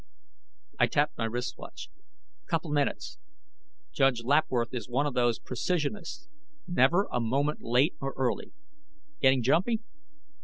I 0.79 0.87
tapped 0.87 1.15
my 1.19 1.25
wrist 1.25 1.59
watch. 1.59 1.87
"Couple 2.47 2.71
minutes. 2.71 3.19
Judge 3.93 4.23
Lapworth 4.23 4.73
is 4.73 4.89
one 4.89 5.05
of 5.05 5.13
those 5.13 5.37
precisionists. 5.37 6.27
Never 6.65 7.07
a 7.11 7.19
moment 7.19 7.61
late 7.61 7.93
or 8.01 8.15
early. 8.17 8.51
Getting 9.21 9.43
jumpy?" 9.43 9.81